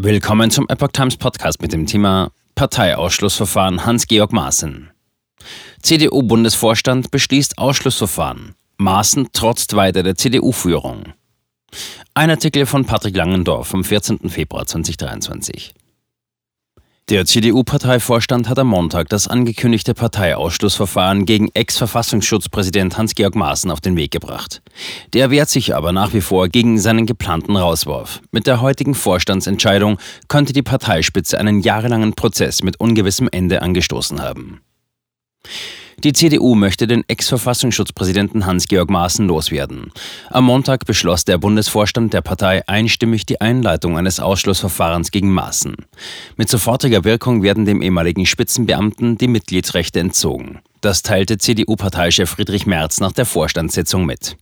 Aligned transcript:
Willkommen 0.00 0.48
zum 0.52 0.68
Epoch 0.68 0.92
Times 0.92 1.16
Podcast 1.16 1.60
mit 1.60 1.72
dem 1.72 1.84
Thema 1.84 2.30
Parteiausschlussverfahren 2.54 3.84
Hans-Georg 3.84 4.32
Maaßen. 4.32 4.90
CDU-Bundesvorstand 5.82 7.10
beschließt 7.10 7.58
Ausschlussverfahren. 7.58 8.54
Maaßen 8.76 9.30
trotzt 9.32 9.74
weiter 9.74 10.04
der 10.04 10.14
CDU-Führung. 10.14 11.14
Ein 12.14 12.30
Artikel 12.30 12.64
von 12.64 12.84
Patrick 12.84 13.16
Langendorf 13.16 13.66
vom 13.66 13.82
14. 13.82 14.30
Februar 14.30 14.66
2023. 14.66 15.74
Der 17.08 17.24
CDU-Parteivorstand 17.24 18.50
hat 18.50 18.58
am 18.58 18.66
Montag 18.66 19.08
das 19.08 19.28
angekündigte 19.28 19.94
Parteiausschlussverfahren 19.94 21.24
gegen 21.24 21.48
Ex-Verfassungsschutzpräsident 21.54 22.98
Hans-Georg 22.98 23.34
Maaßen 23.34 23.70
auf 23.70 23.80
den 23.80 23.96
Weg 23.96 24.10
gebracht. 24.10 24.60
Der 25.14 25.30
wehrt 25.30 25.48
sich 25.48 25.74
aber 25.74 25.92
nach 25.92 26.12
wie 26.12 26.20
vor 26.20 26.48
gegen 26.48 26.78
seinen 26.78 27.06
geplanten 27.06 27.56
Rauswurf. 27.56 28.20
Mit 28.30 28.46
der 28.46 28.60
heutigen 28.60 28.94
Vorstandsentscheidung 28.94 29.96
könnte 30.28 30.52
die 30.52 30.62
Parteispitze 30.62 31.38
einen 31.38 31.60
jahrelangen 31.60 32.12
Prozess 32.12 32.62
mit 32.62 32.78
ungewissem 32.78 33.30
Ende 33.32 33.62
angestoßen 33.62 34.20
haben. 34.20 34.60
Die 36.04 36.12
CDU 36.12 36.54
möchte 36.54 36.86
den 36.86 37.02
Ex-Verfassungsschutzpräsidenten 37.08 38.46
Hans-Georg 38.46 38.88
Maaßen 38.88 39.26
loswerden. 39.26 39.90
Am 40.30 40.44
Montag 40.44 40.86
beschloss 40.86 41.24
der 41.24 41.38
Bundesvorstand 41.38 42.14
der 42.14 42.20
Partei 42.20 42.62
einstimmig 42.68 43.26
die 43.26 43.40
Einleitung 43.40 43.98
eines 43.98 44.20
Ausschlussverfahrens 44.20 45.10
gegen 45.10 45.32
Maaßen. 45.32 45.74
Mit 46.36 46.48
sofortiger 46.48 47.02
Wirkung 47.02 47.42
werden 47.42 47.64
dem 47.64 47.82
ehemaligen 47.82 48.26
Spitzenbeamten 48.26 49.18
die 49.18 49.26
Mitgliedsrechte 49.26 49.98
entzogen. 49.98 50.60
Das 50.82 51.02
teilte 51.02 51.36
CDU-Parteichef 51.36 52.30
Friedrich 52.30 52.66
Merz 52.66 53.00
nach 53.00 53.12
der 53.12 53.26
Vorstandssitzung 53.26 54.06
mit. 54.06 54.36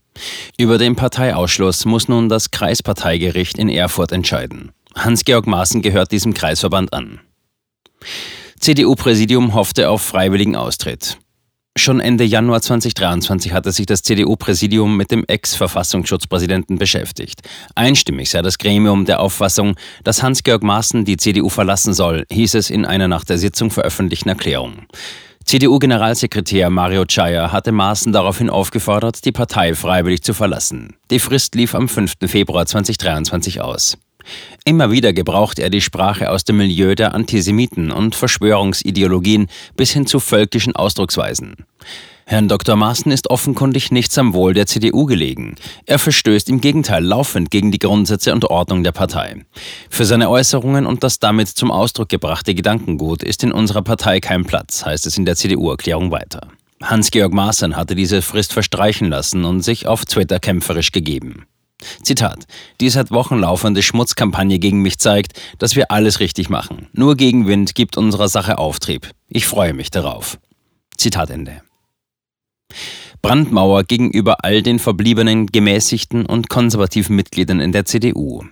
Über 0.59 0.77
den 0.77 0.95
Parteiausschluss 0.95 1.87
muss 1.87 2.09
nun 2.09 2.29
das 2.29 2.51
Kreisparteigericht 2.51 3.57
in 3.57 3.71
Erfurt 3.71 4.13
entscheiden. 4.13 4.73
Hans-Georg 4.95 5.47
Maaßen 5.47 5.81
gehört 5.81 6.13
diesem 6.13 6.35
Kreisverband 6.35 6.93
an. 6.93 7.21
CDU-Präsidium 8.61 9.55
hoffte 9.55 9.89
auf 9.89 10.03
freiwilligen 10.03 10.57
Austritt. 10.57 11.17
Schon 11.79 12.01
Ende 12.01 12.25
Januar 12.25 12.63
2023 12.63 13.53
hatte 13.53 13.71
sich 13.71 13.85
das 13.85 14.03
CDU-Präsidium 14.03 14.97
mit 14.97 15.11
dem 15.11 15.25
Ex-Verfassungsschutzpräsidenten 15.27 16.79
beschäftigt. 16.79 17.43
Einstimmig 17.75 18.31
sei 18.31 18.41
das 18.41 18.57
Gremium 18.57 19.05
der 19.05 19.21
Auffassung, 19.21 19.77
dass 20.03 20.23
Hans-Georg 20.23 20.63
Maaßen 20.63 21.05
die 21.05 21.19
CDU 21.19 21.51
verlassen 21.51 21.93
soll, 21.93 22.25
hieß 22.33 22.55
es 22.55 22.71
in 22.71 22.87
einer 22.87 23.09
nach 23.09 23.25
der 23.25 23.37
Sitzung 23.37 23.71
veröffentlichten 23.71 24.31
Erklärung. 24.31 24.87
CDU-Generalsekretär 25.45 26.71
Mario 26.71 27.05
Chaya 27.05 27.53
hatte 27.53 27.73
Maaßen 27.73 28.11
daraufhin 28.11 28.49
aufgefordert, 28.49 29.27
die 29.27 29.33
Partei 29.33 29.75
freiwillig 29.75 30.23
zu 30.23 30.33
verlassen. 30.33 30.97
Die 31.11 31.21
Frist 31.21 31.55
lief 31.55 31.75
am 31.75 31.91
5. 31.91 32.15
Februar 32.27 32.65
2023 32.65 33.61
aus. 33.61 33.99
Immer 34.65 34.91
wieder 34.91 35.13
gebraucht 35.13 35.59
er 35.59 35.71
die 35.71 35.81
Sprache 35.81 36.31
aus 36.31 36.45
dem 36.45 36.57
Milieu 36.57 36.95
der 36.95 37.15
Antisemiten 37.15 37.91
und 37.91 38.15
Verschwörungsideologien 38.15 39.49
bis 39.77 39.93
hin 39.93 40.07
zu 40.07 40.21
völkischen 40.21 40.75
Ausdrucksweisen. 40.75 41.57
Herrn 42.29 42.49
Dr. 42.49 42.75
Maaßen 42.75 43.13
ist 43.13 43.31
offenkundig 43.31 43.93
nichts 43.93 44.19
am 44.19 44.35
Wohl 44.35 44.53
der 44.53 44.67
CDU 44.67 45.07
gelegen. 45.07 45.55
Er 45.85 46.01
verstößt 46.01 46.49
im 46.49 46.61
Gegenteil 46.61 47.05
laufend 47.05 47.53
gegen 47.53 47.71
die 47.71 47.79
Grundsätze 47.79 48.33
und 48.33 48.45
Ordnung 48.47 48.83
der 48.83 48.91
Partei. 48.91 49.45
Für 49.89 50.05
seine 50.05 50.29
Äußerungen 50.29 50.87
und 50.87 51.05
das 51.05 51.21
damit 51.21 51.47
zum 51.47 51.71
Ausdruck 51.71 52.09
gebrachte 52.09 52.57
Gedankengut 52.57 53.23
ist 53.23 53.45
in 53.45 53.53
unserer 53.53 53.83
Partei 53.83 54.19
kein 54.19 54.45
Platz, 54.45 54.85
heißt 54.85 55.07
es 55.07 55.17
in 55.17 55.25
der 55.25 55.37
CDU-Erklärung 55.37 56.11
weiter. 56.11 56.49
Hans-Georg 56.83 57.33
Maaßen 57.33 57.77
hatte 57.77 57.95
diese 57.95 58.23
Frist 58.23 58.53
verstreichen 58.53 59.09
lassen 59.09 59.45
und 59.45 59.63
sich 59.63 59.87
auf 59.87 60.05
Twitter 60.05 60.41
kämpferisch 60.41 60.91
gegeben. 60.91 61.47
Zitat. 62.03 62.47
Die 62.81 62.91
seit 62.91 63.11
Wochen 63.11 63.37
laufende 63.37 63.83
Schmutzkampagne 63.83 64.59
gegen 64.59 64.83
mich 64.83 64.99
zeigt, 64.99 65.41
dass 65.59 65.77
wir 65.77 65.91
alles 65.91 66.21
richtig 66.21 66.49
machen. 66.49 66.89
Nur 66.93 67.17
Gegenwind 67.17 67.75
gibt 67.75 67.97
unserer 67.97 68.29
Sache 68.29 68.59
Auftrieb. 68.59 69.11
Ich 69.29 69.47
freue 69.47 69.75
mich 69.75 69.91
darauf. 69.91 70.39
Zitat 70.97 71.31
Ende. 71.31 71.63
Brandmauer 73.23 73.85
gegenüber 73.85 74.45
all 74.45 74.63
den 74.63 74.79
verbliebenen 74.79 75.47
gemäßigten 75.47 76.27
und 76.27 76.49
konservativen 76.49 77.17
Mitgliedern 77.17 77.61
in 77.61 77.73
der 77.73 77.85
CDU. 77.85 78.45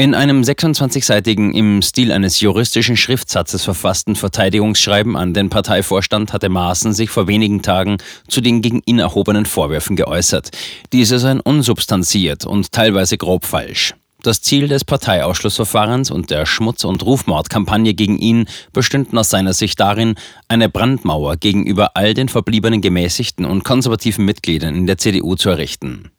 In 0.00 0.14
einem 0.14 0.40
26-seitigen, 0.40 1.52
im 1.52 1.82
Stil 1.82 2.10
eines 2.10 2.40
juristischen 2.40 2.96
Schriftsatzes 2.96 3.64
verfassten 3.64 4.16
Verteidigungsschreiben 4.16 5.14
an 5.14 5.34
den 5.34 5.50
Parteivorstand 5.50 6.32
hatte 6.32 6.48
Maaßen 6.48 6.94
sich 6.94 7.10
vor 7.10 7.28
wenigen 7.28 7.60
Tagen 7.60 7.98
zu 8.26 8.40
den 8.40 8.62
gegen 8.62 8.80
ihn 8.86 8.98
erhobenen 8.98 9.44
Vorwürfen 9.44 9.96
geäußert. 9.96 10.52
Diese 10.94 11.18
seien 11.18 11.40
unsubstanziert 11.40 12.46
und 12.46 12.72
teilweise 12.72 13.18
grob 13.18 13.44
falsch. 13.44 13.94
Das 14.22 14.40
Ziel 14.40 14.68
des 14.68 14.86
Parteiausschlussverfahrens 14.86 16.10
und 16.10 16.30
der 16.30 16.46
Schmutz- 16.46 16.84
und 16.84 17.04
Rufmordkampagne 17.04 17.92
gegen 17.92 18.18
ihn 18.18 18.46
bestünden 18.72 19.18
aus 19.18 19.28
seiner 19.28 19.52
Sicht 19.52 19.80
darin, 19.80 20.14
eine 20.48 20.70
Brandmauer 20.70 21.36
gegenüber 21.36 21.90
all 21.94 22.14
den 22.14 22.30
verbliebenen 22.30 22.80
gemäßigten 22.80 23.44
und 23.44 23.64
konservativen 23.64 24.24
Mitgliedern 24.24 24.74
in 24.74 24.86
der 24.86 24.96
CDU 24.96 25.34
zu 25.36 25.50
errichten. 25.50 26.10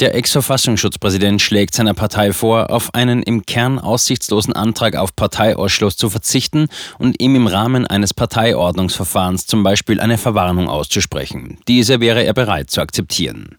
Der 0.00 0.14
Ex-Verfassungsschutzpräsident 0.14 1.42
schlägt 1.42 1.74
seiner 1.74 1.94
Partei 1.94 2.32
vor, 2.32 2.70
auf 2.70 2.94
einen 2.94 3.22
im 3.22 3.44
Kern 3.46 3.78
aussichtslosen 3.78 4.52
Antrag 4.52 4.96
auf 4.96 5.16
Parteiausschluss 5.16 5.96
zu 5.96 6.10
verzichten 6.10 6.68
und 6.98 7.20
ihm 7.20 7.34
im 7.34 7.46
Rahmen 7.46 7.86
eines 7.86 8.14
Parteiordnungsverfahrens 8.14 9.46
zum 9.46 9.62
Beispiel 9.62 10.00
eine 10.00 10.18
Verwarnung 10.18 10.68
auszusprechen. 10.68 11.58
Diese 11.66 12.00
wäre 12.00 12.24
er 12.24 12.34
bereit 12.34 12.70
zu 12.70 12.80
akzeptieren. 12.80 13.58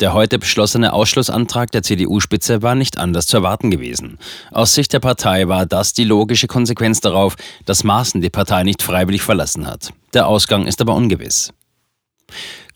Der 0.00 0.12
heute 0.12 0.38
beschlossene 0.38 0.92
Ausschlussantrag 0.92 1.70
der 1.72 1.82
CDU-Spitze 1.82 2.62
war 2.62 2.74
nicht 2.74 2.98
anders 2.98 3.26
zu 3.26 3.38
erwarten 3.38 3.70
gewesen. 3.70 4.18
Aus 4.52 4.74
Sicht 4.74 4.92
der 4.92 5.00
Partei 5.00 5.48
war 5.48 5.66
das 5.66 5.92
die 5.92 6.04
logische 6.04 6.46
Konsequenz 6.46 7.00
darauf, 7.00 7.36
dass 7.64 7.84
Maaßen 7.84 8.20
die 8.20 8.30
Partei 8.30 8.62
nicht 8.62 8.82
freiwillig 8.82 9.22
verlassen 9.22 9.66
hat. 9.66 9.92
Der 10.14 10.28
Ausgang 10.28 10.66
ist 10.66 10.80
aber 10.80 10.94
ungewiss. 10.94 11.52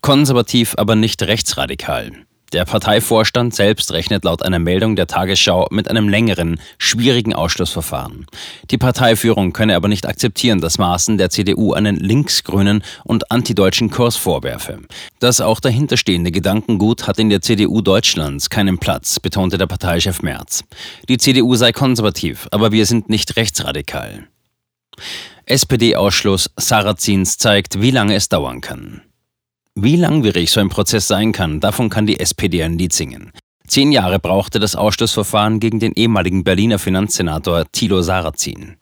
Konservativ, 0.00 0.74
aber 0.76 0.96
nicht 0.96 1.22
rechtsradikal. 1.22 2.10
Der 2.52 2.66
Parteivorstand 2.66 3.54
selbst 3.54 3.92
rechnet 3.92 4.24
laut 4.24 4.42
einer 4.42 4.58
Meldung 4.58 4.94
der 4.94 5.06
Tagesschau 5.06 5.68
mit 5.70 5.88
einem 5.88 6.10
längeren, 6.10 6.60
schwierigen 6.76 7.34
Ausschlussverfahren. 7.34 8.26
Die 8.70 8.76
Parteiführung 8.76 9.54
könne 9.54 9.74
aber 9.74 9.88
nicht 9.88 10.06
akzeptieren, 10.06 10.60
dass 10.60 10.76
Maaßen 10.76 11.16
der 11.16 11.30
CDU 11.30 11.72
einen 11.72 11.96
linksgrünen 11.96 12.84
und 13.04 13.30
antideutschen 13.30 13.88
Kurs 13.90 14.16
vorwerfe. 14.16 14.80
Das 15.18 15.40
auch 15.40 15.60
dahinterstehende 15.60 16.30
Gedankengut 16.30 17.06
hat 17.06 17.18
in 17.18 17.30
der 17.30 17.40
CDU 17.40 17.80
Deutschlands 17.80 18.50
keinen 18.50 18.76
Platz, 18.76 19.18
betonte 19.18 19.56
der 19.56 19.66
Parteichef 19.66 20.20
Merz. 20.20 20.62
Die 21.08 21.16
CDU 21.16 21.54
sei 21.54 21.72
konservativ, 21.72 22.48
aber 22.50 22.70
wir 22.70 22.84
sind 22.84 23.08
nicht 23.08 23.36
rechtsradikal. 23.36 24.26
SPD-Ausschluss 25.46 26.50
Sarrazins 26.56 27.38
zeigt, 27.38 27.80
wie 27.80 27.90
lange 27.90 28.14
es 28.14 28.28
dauern 28.28 28.60
kann. 28.60 29.00
Wie 29.74 29.96
langwierig 29.96 30.50
so 30.50 30.60
ein 30.60 30.68
Prozess 30.68 31.08
sein 31.08 31.32
kann, 31.32 31.58
davon 31.58 31.88
kann 31.88 32.06
die 32.06 32.20
SPD 32.20 32.62
ein 32.62 32.76
Lied 32.76 32.92
singen. 32.92 33.32
Zehn 33.66 33.90
Jahre 33.90 34.18
brauchte 34.18 34.60
das 34.60 34.76
Ausschlussverfahren 34.76 35.60
gegen 35.60 35.80
den 35.80 35.94
ehemaligen 35.94 36.44
Berliner 36.44 36.78
Finanzsenator 36.78 37.64
Thilo 37.72 38.02
Sarrazin. 38.02 38.76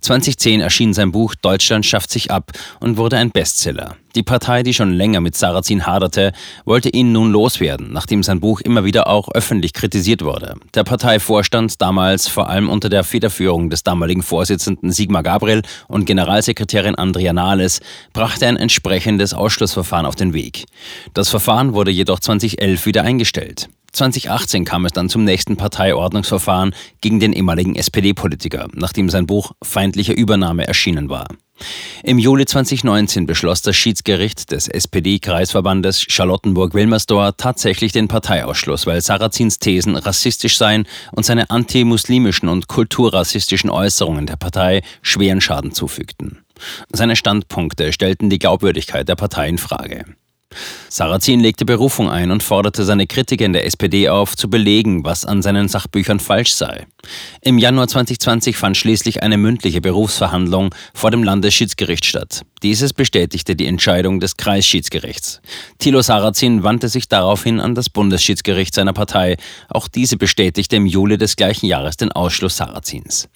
2010 0.00 0.60
erschien 0.60 0.94
sein 0.94 1.12
Buch 1.12 1.34
Deutschland 1.34 1.86
schafft 1.86 2.10
sich 2.10 2.30
ab 2.30 2.52
und 2.80 2.96
wurde 2.96 3.16
ein 3.16 3.30
Bestseller. 3.30 3.96
Die 4.16 4.24
Partei, 4.24 4.64
die 4.64 4.74
schon 4.74 4.92
länger 4.92 5.20
mit 5.20 5.36
Sarrazin 5.36 5.86
haderte, 5.86 6.32
wollte 6.64 6.88
ihn 6.88 7.12
nun 7.12 7.30
loswerden, 7.30 7.92
nachdem 7.92 8.24
sein 8.24 8.40
Buch 8.40 8.60
immer 8.60 8.84
wieder 8.84 9.06
auch 9.06 9.28
öffentlich 9.32 9.72
kritisiert 9.72 10.24
wurde. 10.24 10.56
Der 10.74 10.82
Parteivorstand, 10.82 11.80
damals 11.80 12.26
vor 12.26 12.48
allem 12.48 12.68
unter 12.68 12.88
der 12.88 13.04
Federführung 13.04 13.70
des 13.70 13.84
damaligen 13.84 14.22
Vorsitzenden 14.22 14.90
Sigmar 14.90 15.22
Gabriel 15.22 15.62
und 15.86 16.06
Generalsekretärin 16.06 16.96
Andrea 16.96 17.32
Nahles, 17.32 17.80
brachte 18.12 18.48
ein 18.48 18.56
entsprechendes 18.56 19.32
Ausschlussverfahren 19.32 20.06
auf 20.06 20.16
den 20.16 20.34
Weg. 20.34 20.64
Das 21.14 21.28
Verfahren 21.28 21.72
wurde 21.74 21.92
jedoch 21.92 22.18
2011 22.18 22.86
wieder 22.86 23.04
eingestellt. 23.04 23.68
2018 23.92 24.64
kam 24.64 24.84
es 24.84 24.92
dann 24.92 25.08
zum 25.08 25.24
nächsten 25.24 25.56
Parteiordnungsverfahren 25.56 26.74
gegen 27.00 27.20
den 27.20 27.32
ehemaligen 27.32 27.76
SPD-Politiker, 27.76 28.68
nachdem 28.74 29.08
sein 29.08 29.26
Buch 29.26 29.52
Feindliche 29.62 30.12
Übernahme 30.12 30.66
erschienen 30.66 31.08
war. 31.08 31.26
Im 32.02 32.18
Juli 32.18 32.46
2019 32.46 33.26
beschloss 33.26 33.62
das 33.62 33.76
Schiedsgericht 33.76 34.50
des 34.50 34.68
SPD-Kreisverbandes 34.68 36.06
Charlottenburg-Wilmersdorf 36.08 37.34
tatsächlich 37.36 37.92
den 37.92 38.08
Parteiausschluss, 38.08 38.86
weil 38.86 39.00
Sarrazins 39.00 39.58
Thesen 39.58 39.96
rassistisch 39.96 40.56
seien 40.56 40.86
und 41.12 41.26
seine 41.26 41.50
antimuslimischen 41.50 42.48
und 42.48 42.68
kulturrassistischen 42.68 43.70
Äußerungen 43.70 44.26
der 44.26 44.36
Partei 44.36 44.82
schweren 45.02 45.40
Schaden 45.40 45.72
zufügten. 45.72 46.38
Seine 46.92 47.16
Standpunkte 47.16 47.92
stellten 47.92 48.30
die 48.30 48.38
Glaubwürdigkeit 48.38 49.08
der 49.08 49.16
Partei 49.16 49.48
in 49.48 49.58
Frage. 49.58 50.04
Sarrazin 50.88 51.38
legte 51.38 51.64
Berufung 51.64 52.10
ein 52.10 52.32
und 52.32 52.42
forderte 52.42 52.84
seine 52.84 53.06
Kritiker 53.06 53.44
in 53.44 53.52
der 53.52 53.64
SPD 53.64 54.08
auf, 54.08 54.36
zu 54.36 54.50
belegen, 54.50 55.04
was 55.04 55.24
an 55.24 55.40
seinen 55.40 55.68
Sachbüchern 55.68 56.18
falsch 56.18 56.52
sei. 56.52 56.86
Im 57.40 57.58
Januar 57.58 57.86
2020 57.86 58.56
fand 58.56 58.76
schließlich 58.76 59.22
eine 59.22 59.36
mündliche 59.36 59.80
Berufsverhandlung 59.80 60.74
vor 60.92 61.12
dem 61.12 61.22
Landesschiedsgericht 61.22 62.04
statt. 62.04 62.42
Dieses 62.62 62.92
bestätigte 62.92 63.54
die 63.54 63.66
Entscheidung 63.66 64.18
des 64.18 64.36
Kreisschiedsgerichts. 64.36 65.40
Thilo 65.78 66.02
Sarrazin 66.02 66.64
wandte 66.64 66.88
sich 66.88 67.08
daraufhin 67.08 67.60
an 67.60 67.74
das 67.74 67.88
Bundesschiedsgericht 67.88 68.74
seiner 68.74 68.92
Partei. 68.92 69.36
Auch 69.68 69.86
diese 69.86 70.16
bestätigte 70.16 70.76
im 70.76 70.86
Juli 70.86 71.16
des 71.16 71.36
gleichen 71.36 71.66
Jahres 71.66 71.96
den 71.96 72.10
Ausschluss 72.10 72.56
Sarrazins. 72.56 73.28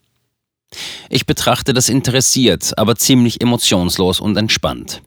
Ich 1.08 1.24
betrachte 1.24 1.72
das 1.72 1.88
interessiert, 1.88 2.76
aber 2.76 2.96
ziemlich 2.96 3.40
emotionslos 3.40 4.18
und 4.18 4.36
entspannt. 4.36 5.02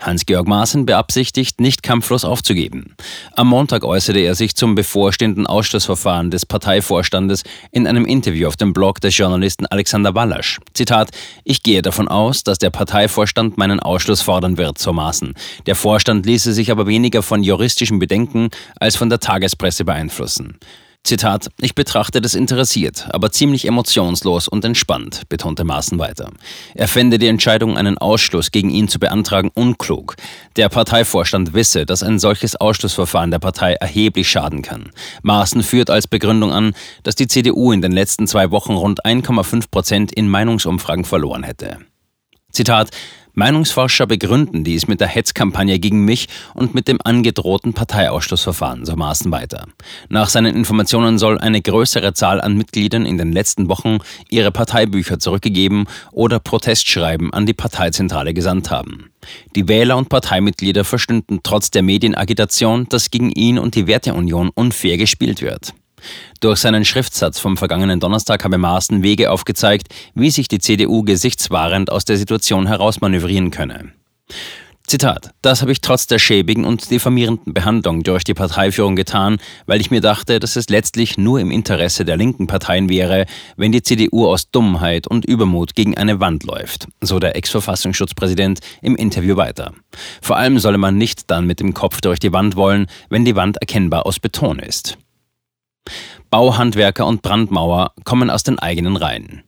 Hans-Georg 0.00 0.46
Maaßen 0.46 0.86
beabsichtigt, 0.86 1.60
nicht 1.60 1.82
kampflos 1.82 2.24
aufzugeben. 2.24 2.94
Am 3.32 3.48
Montag 3.48 3.84
äußerte 3.84 4.20
er 4.20 4.34
sich 4.34 4.54
zum 4.54 4.74
bevorstehenden 4.74 5.46
Ausschlussverfahren 5.46 6.30
des 6.30 6.46
Parteivorstandes 6.46 7.42
in 7.70 7.86
einem 7.86 8.04
Interview 8.04 8.48
auf 8.48 8.56
dem 8.56 8.72
Blog 8.72 9.00
des 9.00 9.16
Journalisten 9.16 9.66
Alexander 9.66 10.14
Wallasch. 10.14 10.58
Zitat: 10.74 11.10
Ich 11.44 11.62
gehe 11.62 11.82
davon 11.82 12.08
aus, 12.08 12.44
dass 12.44 12.58
der 12.58 12.70
Parteivorstand 12.70 13.58
meinen 13.58 13.80
Ausschluss 13.80 14.22
fordern 14.22 14.58
wird, 14.58 14.78
so 14.78 14.92
Maaßen. 14.92 15.34
Der 15.66 15.74
Vorstand 15.74 16.26
ließe 16.26 16.52
sich 16.52 16.70
aber 16.70 16.86
weniger 16.86 17.22
von 17.22 17.42
juristischen 17.42 17.98
Bedenken 17.98 18.50
als 18.78 18.96
von 18.96 19.10
der 19.10 19.20
Tagespresse 19.20 19.84
beeinflussen. 19.84 20.58
Zitat, 21.04 21.48
ich 21.60 21.74
betrachte 21.74 22.20
das 22.20 22.34
interessiert, 22.34 23.06
aber 23.10 23.32
ziemlich 23.32 23.66
emotionslos 23.66 24.46
und 24.46 24.64
entspannt, 24.64 25.22
betonte 25.30 25.64
Maaßen 25.64 25.98
weiter. 25.98 26.30
Er 26.74 26.86
fände 26.86 27.18
die 27.18 27.28
Entscheidung, 27.28 27.78
einen 27.78 27.96
Ausschluss 27.96 28.50
gegen 28.50 28.68
ihn 28.68 28.88
zu 28.88 28.98
beantragen, 28.98 29.50
unklug. 29.54 30.16
Der 30.56 30.68
Parteivorstand 30.68 31.54
wisse, 31.54 31.86
dass 31.86 32.02
ein 32.02 32.18
solches 32.18 32.56
Ausschlussverfahren 32.56 33.30
der 33.30 33.38
Partei 33.38 33.74
erheblich 33.74 34.28
schaden 34.28 34.60
kann. 34.60 34.90
Maaßen 35.22 35.62
führt 35.62 35.88
als 35.88 36.08
Begründung 36.08 36.52
an, 36.52 36.74
dass 37.04 37.14
die 37.14 37.26
CDU 37.26 37.72
in 37.72 37.80
den 37.80 37.92
letzten 37.92 38.26
zwei 38.26 38.50
Wochen 38.50 38.74
rund 38.74 39.06
1,5 39.06 39.70
Prozent 39.70 40.12
in 40.12 40.28
Meinungsumfragen 40.28 41.04
verloren 41.04 41.42
hätte. 41.42 41.78
Zitat, 42.52 42.90
Meinungsforscher 43.38 44.06
begründen 44.06 44.64
dies 44.64 44.88
mit 44.88 45.00
der 45.00 45.06
Hetzkampagne 45.06 45.78
gegen 45.78 46.04
mich 46.04 46.26
und 46.54 46.74
mit 46.74 46.88
dem 46.88 46.98
angedrohten 47.04 47.72
Parteiausschlussverfahren, 47.72 48.84
so 48.84 48.96
Maaßen 48.96 49.30
weiter. 49.30 49.68
Nach 50.08 50.28
seinen 50.28 50.56
Informationen 50.56 51.18
soll 51.18 51.38
eine 51.38 51.62
größere 51.62 52.14
Zahl 52.14 52.40
an 52.40 52.56
Mitgliedern 52.56 53.06
in 53.06 53.16
den 53.16 53.30
letzten 53.30 53.68
Wochen 53.68 53.98
ihre 54.28 54.50
Parteibücher 54.50 55.20
zurückgegeben 55.20 55.86
oder 56.10 56.40
Protestschreiben 56.40 57.32
an 57.32 57.46
die 57.46 57.54
Parteizentrale 57.54 58.34
gesandt 58.34 58.72
haben. 58.72 59.10
Die 59.54 59.68
Wähler 59.68 59.96
und 59.96 60.08
Parteimitglieder 60.08 60.82
verstünden 60.82 61.38
trotz 61.44 61.70
der 61.70 61.82
Medienagitation, 61.82 62.88
dass 62.88 63.12
gegen 63.12 63.30
ihn 63.30 63.60
und 63.60 63.76
die 63.76 63.86
Werteunion 63.86 64.50
unfair 64.52 64.96
gespielt 64.96 65.42
wird. 65.42 65.74
Durch 66.40 66.60
seinen 66.60 66.84
Schriftsatz 66.84 67.38
vom 67.38 67.56
vergangenen 67.56 68.00
Donnerstag 68.00 68.44
habe 68.44 68.58
Maaßen 68.58 69.02
Wege 69.02 69.30
aufgezeigt, 69.30 69.88
wie 70.14 70.30
sich 70.30 70.48
die 70.48 70.58
CDU 70.58 71.02
gesichtswahrend 71.02 71.90
aus 71.90 72.04
der 72.04 72.16
Situation 72.16 72.66
herausmanövrieren 72.66 73.50
könne. 73.50 73.92
Zitat, 74.88 75.34
das 75.42 75.60
habe 75.60 75.72
ich 75.72 75.82
trotz 75.82 76.06
der 76.06 76.18
schäbigen 76.18 76.64
und 76.64 76.90
diffamierenden 76.90 77.52
Behandlung 77.52 78.04
durch 78.04 78.24
die 78.24 78.32
Parteiführung 78.32 78.96
getan, 78.96 79.36
weil 79.66 79.82
ich 79.82 79.90
mir 79.90 80.00
dachte, 80.00 80.40
dass 80.40 80.56
es 80.56 80.70
letztlich 80.70 81.18
nur 81.18 81.40
im 81.40 81.50
Interesse 81.50 82.06
der 82.06 82.16
linken 82.16 82.46
Parteien 82.46 82.88
wäre, 82.88 83.26
wenn 83.58 83.70
die 83.70 83.82
CDU 83.82 84.26
aus 84.26 84.50
Dummheit 84.50 85.06
und 85.06 85.26
Übermut 85.26 85.74
gegen 85.74 85.98
eine 85.98 86.20
Wand 86.20 86.44
läuft, 86.44 86.88
so 87.02 87.18
der 87.18 87.36
Ex-Verfassungsschutzpräsident 87.36 88.60
im 88.80 88.96
Interview 88.96 89.36
weiter. 89.36 89.74
Vor 90.22 90.38
allem 90.38 90.58
solle 90.58 90.78
man 90.78 90.96
nicht 90.96 91.30
dann 91.30 91.46
mit 91.46 91.60
dem 91.60 91.74
Kopf 91.74 92.00
durch 92.00 92.18
die 92.18 92.32
Wand 92.32 92.56
wollen, 92.56 92.86
wenn 93.10 93.26
die 93.26 93.36
Wand 93.36 93.58
erkennbar 93.58 94.06
aus 94.06 94.18
Beton 94.18 94.58
ist. 94.58 94.96
Bauhandwerker 96.30 97.06
und 97.06 97.22
Brandmauer 97.22 97.92
kommen 98.04 98.30
aus 98.30 98.42
den 98.42 98.58
eigenen 98.58 98.96
Reihen. 98.96 99.42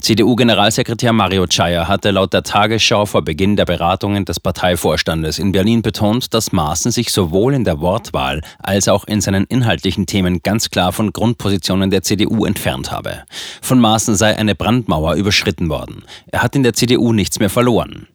CDU-Generalsekretär 0.00 1.12
Mario 1.12 1.46
Chaya 1.46 1.86
hatte 1.86 2.10
laut 2.10 2.32
der 2.32 2.42
Tagesschau 2.42 3.06
vor 3.06 3.22
Beginn 3.22 3.54
der 3.54 3.64
Beratungen 3.64 4.24
des 4.24 4.40
Parteivorstandes 4.40 5.38
in 5.38 5.52
Berlin 5.52 5.82
betont, 5.82 6.34
dass 6.34 6.50
Maaßen 6.50 6.90
sich 6.90 7.12
sowohl 7.12 7.54
in 7.54 7.62
der 7.62 7.80
Wortwahl 7.80 8.40
als 8.58 8.88
auch 8.88 9.04
in 9.04 9.20
seinen 9.20 9.44
inhaltlichen 9.44 10.06
Themen 10.06 10.42
ganz 10.42 10.70
klar 10.70 10.92
von 10.92 11.12
Grundpositionen 11.12 11.90
der 11.90 12.02
CDU 12.02 12.44
entfernt 12.44 12.90
habe. 12.90 13.22
Von 13.60 13.78
Maaßen 13.78 14.16
sei 14.16 14.36
eine 14.36 14.56
Brandmauer 14.56 15.14
überschritten 15.14 15.68
worden. 15.68 16.02
Er 16.26 16.42
hat 16.42 16.56
in 16.56 16.64
der 16.64 16.72
CDU 16.72 17.12
nichts 17.12 17.38
mehr 17.38 17.50
verloren. 17.50 18.08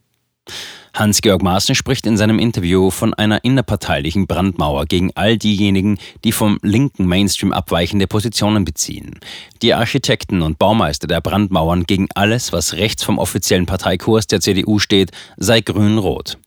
Hans-Georg 0.97 1.43
Maaßen 1.43 1.75
spricht 1.75 2.07
in 2.07 2.17
seinem 2.17 2.39
Interview 2.39 2.89
von 2.89 3.13
einer 3.13 3.43
innerparteilichen 3.43 4.25
Brandmauer 4.25 4.87
gegen 4.87 5.11
all 5.13 5.37
diejenigen, 5.37 5.99
die 6.23 6.31
vom 6.31 6.57
linken 6.63 7.05
Mainstream 7.05 7.53
abweichende 7.53 8.07
Positionen 8.07 8.65
beziehen. 8.65 9.19
Die 9.61 9.75
Architekten 9.75 10.41
und 10.41 10.57
Baumeister 10.57 11.05
der 11.05 11.21
Brandmauern 11.21 11.83
gegen 11.83 12.07
alles, 12.15 12.51
was 12.51 12.73
rechts 12.73 13.03
vom 13.03 13.19
offiziellen 13.19 13.67
Parteikurs 13.67 14.25
der 14.25 14.41
CDU 14.41 14.79
steht, 14.79 15.11
sei 15.37 15.61
grün-rot. 15.61 16.39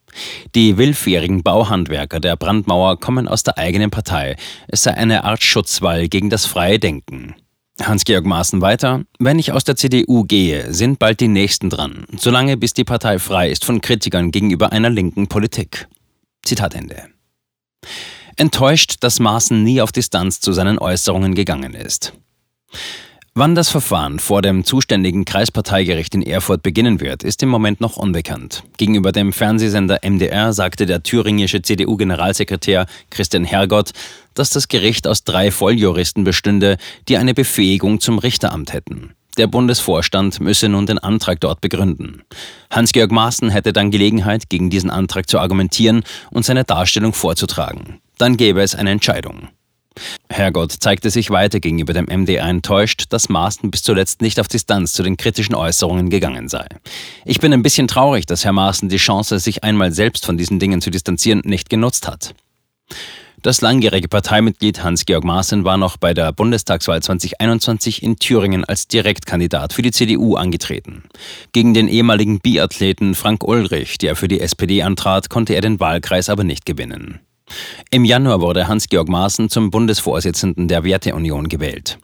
Die 0.57 0.77
willfährigen 0.77 1.45
Bauhandwerker 1.45 2.19
der 2.19 2.35
Brandmauer 2.35 2.99
kommen 2.99 3.29
aus 3.29 3.45
der 3.45 3.57
eigenen 3.57 3.93
Partei. 3.93 4.35
Es 4.67 4.83
sei 4.83 4.95
eine 4.95 5.23
Art 5.23 5.45
Schutzwall 5.45 6.09
gegen 6.09 6.29
das 6.29 6.47
freie 6.47 6.81
Denken. 6.81 7.37
Hans-Georg 7.87 8.27
Maaßen 8.27 8.61
weiter. 8.61 9.05
Wenn 9.19 9.39
ich 9.39 9.53
aus 9.53 9.65
der 9.65 9.77
CDU 9.77 10.25
gehe, 10.25 10.73
sind 10.73 10.99
bald 10.99 11.21
die 11.21 11.29
Nächsten 11.29 11.71
dran, 11.71 12.07
solange 12.17 12.57
bis 12.57 12.75
die 12.75 12.85
Partei 12.85 13.19
frei 13.19 13.51
ist 13.51 13.65
von 13.65 13.81
Kritikern 13.81 14.31
gegenüber 14.31 14.73
einer 14.73 14.91
linken 14.91 15.29
Politik. 15.29 15.89
Zitat 16.43 16.75
Ende. 16.75 17.05
Enttäuscht, 18.37 18.97
dass 19.01 19.21
Maaßen 19.21 19.63
nie 19.63 19.81
auf 19.81 19.93
Distanz 19.93 20.41
zu 20.41 20.53
seinen 20.53 20.79
Äußerungen 20.79 21.35
gegangen 21.35 21.75
ist. 21.75 22.13
Wann 23.35 23.55
das 23.55 23.69
Verfahren 23.69 24.19
vor 24.19 24.43
dem 24.43 24.65
zuständigen 24.65 25.25
Kreisparteigericht 25.25 26.17
in 26.17 26.23
Erfurt 26.23 26.65
beginnen 26.65 27.01
wird, 27.01 27.23
ist 27.23 27.45
im 27.45 27.49
Moment 27.49 27.81
noch 27.81 27.97
unbekannt. 27.97 28.65
Gegenüber 28.77 29.13
dem 29.13 29.33
Fernsehsender 29.33 30.01
MDR 30.03 30.53
sagte 30.53 30.85
der 30.85 31.05
thüringische 31.05 31.63
CDU-Generalsekretär 31.63 32.87
Christian 33.09 33.45
Hergott, 33.45 33.93
dass 34.35 34.51
das 34.51 34.67
Gericht 34.67 35.07
aus 35.07 35.23
drei 35.23 35.53
Volljuristen 35.53 36.25
bestünde, 36.25 36.77
die 37.09 37.19
eine 37.19 37.33
Befähigung 37.33 38.01
zum 38.01 38.19
Richteramt 38.19 38.73
hätten. 38.73 39.15
Der 39.37 39.47
Bundesvorstand 39.47 40.41
müsse 40.41 40.69
nun 40.69 40.87
den 40.87 40.99
Antrag 40.99 41.39
dort 41.39 41.61
begründen. 41.61 42.23
Hans-Georg 42.69 43.13
Maaßen 43.13 43.51
hätte 43.51 43.73
dann 43.73 43.93
Gelegenheit, 43.93 44.51
gegen 44.51 44.71
diesen 44.71 44.91
Antrag 44.91 45.31
zu 45.31 45.39
argumentieren 45.39 46.03
und 46.33 46.45
seine 46.45 46.65
Darstellung 46.65 47.13
vorzutragen. 47.13 48.01
Dann 48.19 48.37
gäbe 48.37 48.61
es 48.61 48.75
eine 48.75 48.91
Entscheidung. 48.91 49.49
Herrgott 50.29 50.73
zeigte 50.73 51.11
sich 51.11 51.31
weiter 51.31 51.61
gegenüber 51.61 51.93
dem 51.93 52.07
MDR 52.07 52.49
enttäuscht, 52.49 53.05
dass 53.11 53.29
Maaßen 53.29 53.71
bis 53.71 53.83
zuletzt 53.83 54.21
nicht 54.23 54.41
auf 54.41 54.49
Distanz 54.49 54.93
zu 54.93 55.03
den 55.03 55.17
kritischen 55.17 55.55
Äußerungen 55.55 56.11
gegangen 56.11 56.49
sei. 56.49 56.67
Ich 57.25 57.41
bin 57.41 57.53
ein 57.53 57.63
bisschen 57.63 57.89
traurig, 57.89 58.27
dass 58.27 58.45
Herr 58.45 58.53
Maaßen 58.53 58.89
die 58.89 58.97
Chance, 58.97 59.39
sich 59.39 59.65
einmal 59.65 59.93
selbst 59.93 60.27
von 60.27 60.37
diesen 60.37 60.59
Dingen 60.59 60.81
zu 60.81 60.91
distanzieren, 60.91 61.43
nicht 61.45 61.71
genutzt 61.71 62.07
hat. 62.07 62.35
Das 63.43 63.63
langjährige 63.63 64.09
Parteimitglied 64.09 64.85
Hans-Georg 64.85 65.25
Maaßen 65.25 65.65
war 65.65 65.79
noch 65.79 65.97
bei 65.97 66.13
der 66.13 66.31
Bundestagswahl 66.31 67.03
2021 67.03 68.03
in 68.03 68.17
Thüringen 68.17 68.67
als 68.67 68.87
Direktkandidat 68.87 69.73
für 69.73 69.81
die 69.81 69.93
CDU 69.93 70.37
angetreten. 70.37 71.05
Gegen 71.53 71.73
den 71.73 71.89
ehemaligen 71.89 72.41
Biathleten 72.41 73.15
Frank 73.15 73.43
Ulrich, 73.43 73.97
der 73.97 74.15
für 74.15 74.29
die 74.29 74.41
SPD 74.41 74.83
antrat, 74.83 75.31
konnte 75.31 75.55
er 75.55 75.63
den 75.63 75.81
Wahlkreis 75.81 76.29
aber 76.29 76.45
nicht 76.45 76.67
gewinnen. 76.67 77.21
Im 77.91 78.05
Januar 78.05 78.41
wurde 78.41 78.69
Hans-Georg 78.69 79.09
Maaßen 79.09 79.51
zum 79.51 79.71
Bundesvorsitzenden 79.71 80.69
der 80.69 80.85
Werteunion 80.85 81.49
gewählt. 81.49 81.99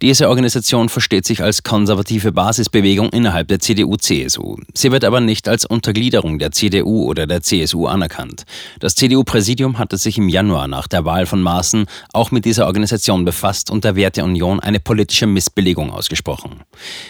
Diese 0.00 0.28
Organisation 0.28 0.88
versteht 0.88 1.26
sich 1.26 1.42
als 1.42 1.62
konservative 1.62 2.32
Basisbewegung 2.32 3.10
innerhalb 3.10 3.48
der 3.48 3.60
CDU-CSU. 3.60 4.56
Sie 4.74 4.92
wird 4.92 5.04
aber 5.04 5.20
nicht 5.20 5.48
als 5.48 5.64
Untergliederung 5.64 6.38
der 6.38 6.52
CDU 6.52 7.04
oder 7.04 7.26
der 7.26 7.42
CSU 7.42 7.86
anerkannt. 7.86 8.44
Das 8.80 8.94
CDU-Präsidium 8.94 9.78
hatte 9.78 9.96
sich 9.96 10.18
im 10.18 10.28
Januar 10.28 10.68
nach 10.68 10.88
der 10.88 11.04
Wahl 11.04 11.26
von 11.26 11.42
Maaßen 11.42 11.86
auch 12.12 12.30
mit 12.30 12.44
dieser 12.44 12.66
Organisation 12.66 13.24
befasst 13.24 13.70
und 13.70 13.84
der 13.84 13.96
Werteunion 13.96 14.60
eine 14.60 14.80
politische 14.80 15.26
Missbilligung 15.26 15.90
ausgesprochen. 15.90 16.60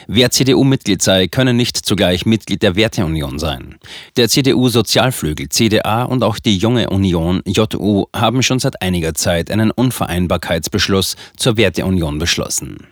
Wer 0.07 0.31
CDU-Mitglied 0.31 1.03
sei, 1.03 1.29
könne 1.29 1.55
nicht 1.55 1.77
zugleich 1.77 2.27
Mitglied 2.27 2.63
der 2.63 2.77
Werteunion 2.77 3.39
sein. 3.39 3.79
Der 4.17 4.29
CDU-Sozialflügel 4.29 5.49
CDA 5.49 6.05
und 6.05 6.23
auch 6.23 6.39
die 6.39 6.57
Junge 6.57 6.91
Union 6.91 7.43
JU 7.47 8.07
haben 8.15 8.43
schon 8.43 8.59
seit 8.59 8.83
einiger 8.83 9.15
Zeit 9.15 9.51
einen 9.51 9.71
Unvereinbarkeitsbeschluss 9.71 11.17
zur 11.37 11.57
Werteunion 11.57 12.19
beschlossen 12.19 12.52
lassen. 12.53 12.92